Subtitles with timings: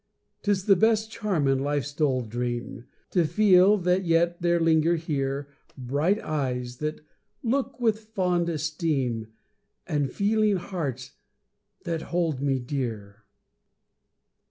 [0.41, 5.47] 'Tis the best charm in life's dull dream, To feel that yet there linger here
[5.77, 7.01] Bright eyes that
[7.43, 9.27] look with fond esteem,
[9.85, 11.11] And feeling hearts
[11.83, 13.25] that hold me dear.